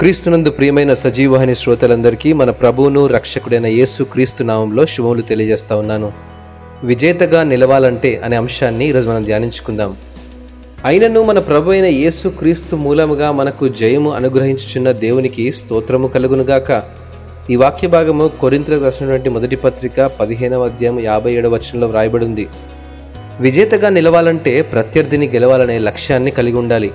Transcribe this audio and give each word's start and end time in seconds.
క్రీస్తునందు 0.00 0.50
ప్రియమైన 0.50 0.94
సజీవహని 0.94 1.54
శ్రోతలందరికీ 1.54 2.32
మన 2.32 2.50
ప్రభువును 2.50 3.06
రక్షకుడైన 3.06 3.66
యేసు 3.66 4.02
క్రీస్తు 4.02 4.44
నామంలో 4.44 4.86
శుభములు 4.86 5.22
తెలియజేస్తా 5.22 5.76
ఉన్నాను. 5.76 6.12
విజేతగా 6.84 7.42
నిలవాలంటే 7.42 8.20
అనే 8.24 8.36
అంశాన్ని 8.36 8.88
ఈరోజు 8.88 9.08
మనం 9.08 9.24
ధ్యానించుకుందాం. 9.24 9.96
అయినను 10.84 11.22
మన 11.22 11.38
ప్రభు 11.38 11.70
అయిన 11.70 11.84
యేసు 11.84 12.28
క్రీస్తు 12.28 12.76
మూలముగా 12.76 13.32
మనకు 13.32 13.68
జయము 13.68 14.12
అనుగ్రహించుచున్న 14.12 14.92
దేవునికి 14.92 15.52
స్తోత్రము 15.52 16.08
కలుగునుగాక 16.08 16.82
ఈ 17.50 17.56
వాక్య 17.56 17.88
భాగము 17.88 18.28
కొరింతలకు 18.28 18.84
రాసినటువంటి 18.84 19.28
మొదటి 19.28 19.56
పత్రిక 19.56 20.00
పదిహేనవ 20.20 20.64
అధ్యాయం 20.64 21.00
యాభై 21.00 21.32
ఏడవ 21.32 21.50
వచనంలో 21.50 21.86
వ్రాయబడి 21.86 22.24
ఉంది. 22.24 22.48
విజేతగా 23.40 23.88
నిలవాలంటే 23.88 24.62
ప్రత్యర్థిని 24.62 25.28
గెలవాలనే 25.28 25.78
లక్ష్యాన్ని 25.78 26.30
కలిగి 26.30 26.56
ఉండాలి. 26.56 26.90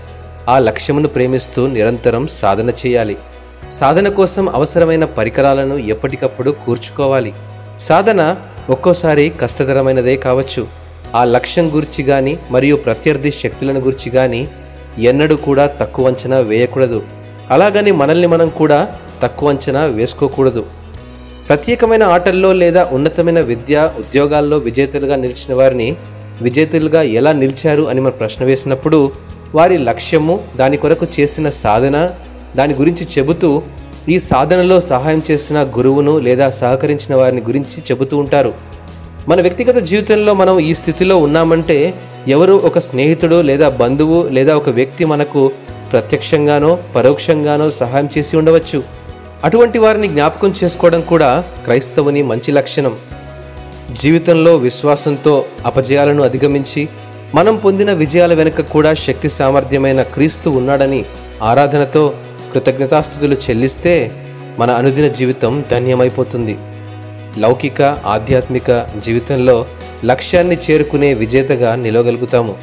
ఆ 0.50 0.60
లక్ష్యమును 0.60 1.08
ప్రేమిస్తూ 1.08 1.68
నిరంతరం 1.68 2.28
సాధన 2.28 2.70
చేయాలి. 2.70 3.18
సాధన 3.72 4.08
కోసం 4.10 4.50
అవసరమైన 4.50 5.06
పరికరాలను 5.06 5.76
ఎప్పటికప్పుడు 5.76 6.52
కూర్చుకోవాలి. 6.52 7.34
సాధన 7.80 8.36
ఒక్కోసారి 8.70 9.30
కష్టతరమైనదే 9.30 10.16
కావచ్చు. 10.16 10.68
ఆ 11.16 11.24
లక్ష్యం 11.24 11.76
గురించి 11.76 12.04
గాని 12.04 12.38
మరియు 12.52 12.76
ప్రత్యర్థి 12.76 13.32
శక్తులను 13.32 13.80
గురించి 13.80 14.12
గాని 14.12 14.48
ఎన్నడూ 15.00 15.36
కూడా 15.36 15.68
తక్కువ 15.68 16.08
అంచనా 16.08 16.38
వేయకూడదు. 16.40 17.04
అలాగని 17.52 17.92
మనల్ని 17.92 18.28
మనం 18.28 18.50
కూడా 18.50 18.96
తక్కువ 19.22 19.50
అంచనా 19.50 19.86
వేసుకోకూడదు. 19.86 20.66
ప్రత్యేకమైన 21.50 22.04
ఆటల్లో 22.04 22.54
లేదా 22.54 22.90
ఉన్నతమైన 22.92 23.40
విద్య 23.40 23.92
ఉద్యోగాల్లో 23.98 24.58
విజేతలుగా 24.58 25.16
నిలిచిన 25.16 25.54
వారిని 25.54 25.96
విజేతలుగా 26.42 27.02
ఎలా 27.02 27.32
నిలిచారు 27.32 27.84
అని 27.84 28.02
మనం 28.02 28.12
ప్రశ్న 28.12 28.46
వేసినప్పుడు 28.46 29.12
వారి 29.56 29.78
లక్ష్యము 29.78 30.40
దాని 30.56 30.78
కొరకు 30.78 31.08
చేసిన 31.20 31.50
సాధన 31.50 32.10
దాని 32.58 32.74
గురించి 32.74 33.08
చెబుతూ 33.18 33.62
ఈ 34.10 34.20
సాధనలో 34.20 34.80
సహాయం 34.80 35.22
చేసిన 35.32 35.64
గురువును 35.64 36.20
లేదా 36.20 36.50
సహకరించిన 36.50 37.16
వారిని 37.16 37.42
గురించి 37.42 37.80
చెబుతూ 37.92 38.18
ఉంటారు. 38.18 38.54
మన 39.28 39.42
వ్యక్తిగత 39.42 39.76
జీవితంలో 39.76 40.34
మనం 40.34 40.60
ఈ 40.60 40.74
స్థితిలో 40.74 41.18
ఉన్నామంటే 41.18 41.94
ఎవరు 42.28 42.54
ఒక 42.54 42.80
స్నేహితుడు 42.80 43.42
లేదా 43.42 43.70
బంధువు 43.70 44.28
లేదా 44.30 44.56
ఒక 44.56 44.70
వ్యక్తి 44.70 45.06
మనకు 45.06 45.52
ప్రత్యక్షంగానో 45.92 46.80
పరోక్షంగానో 46.96 47.70
సహాయం 47.70 48.10
చేసి 48.18 48.38
ఉండవచ్చు. 48.38 48.84
అటువంటి 49.44 49.80
వారిని 49.80 50.08
జ్ఞాపకం 50.08 50.54
చేసుకోవడం 50.64 51.02
కూడా 51.02 51.44
క్రైస్తవుని 51.64 52.24
మంచి 52.24 52.52
లక్షణం. 52.52 52.96
జీవితంలో 54.02 54.56
విశ్వాసంతో 54.56 55.46
అపజయాలను 55.66 56.24
అధిగమించి 56.24 56.90
మనం 57.36 57.58
పొందిన 57.58 57.94
విజయాల 57.94 58.34
వెనుక 58.34 58.62
కూడా 58.62 58.94
శక్తి 58.94 59.30
సామర్థ్యమైన 59.30 60.02
క్రీస్తు 60.02 60.50
ఉన్నాడని 60.50 61.06
ఆరాధనతో 61.44 62.14
కృతజ్ఞతాస్థుతులు 62.54 63.34
చెల్లిస్తే 63.34 64.12
మన 64.60 64.72
అనుదిన 64.72 65.08
జీవితం 65.08 65.64
ధన్యమైపోతుంది. 65.72 66.58
లౌకిక 67.38 67.82
ఆధ్యాత్మిక 67.82 68.88
జీవితంలో 68.98 69.66
లక్ష్యాన్ని 70.06 70.58
చేరుకునే 70.72 71.14
విజేతగా 71.14 71.76
నిలవగలుగుతాము. 71.76 72.56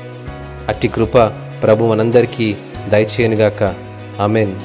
అట్టి 0.68 0.88
కృప 0.88 1.18
ప్రభు 1.62 1.84
మనందరికీ 1.84 2.56
దయచేయనుగాక. 2.88 3.74
ఆమెన్. 4.20 4.56